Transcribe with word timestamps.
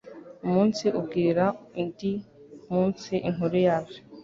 Umunsi 0.45 0.85
ubwira 0.99 1.45
undi 1.81 2.11
munsi 2.71 3.13
inkuru 3.29 3.55
yabyo 3.65 3.99